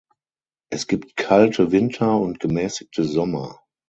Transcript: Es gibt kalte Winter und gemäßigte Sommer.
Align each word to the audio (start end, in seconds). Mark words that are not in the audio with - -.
Es 0.71 0.87
gibt 0.87 1.15
kalte 1.15 1.71
Winter 1.71 2.17
und 2.17 2.39
gemäßigte 2.39 3.03
Sommer. 3.03 3.59